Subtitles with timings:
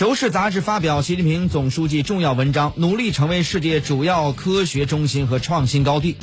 [0.00, 6.16] 求是杂志发表习近平总书记重要文章努力成为世界主要科学中心和创新高地。